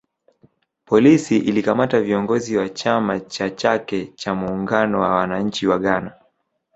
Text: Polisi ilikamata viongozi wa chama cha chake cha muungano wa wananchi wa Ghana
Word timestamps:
Polisi 0.85 1.37
ilikamata 1.37 2.01
viongozi 2.01 2.57
wa 2.57 2.69
chama 2.69 3.19
cha 3.19 3.49
chake 3.49 4.05
cha 4.15 4.35
muungano 4.35 4.99
wa 4.99 5.09
wananchi 5.09 5.67
wa 5.67 5.79
Ghana 5.79 6.11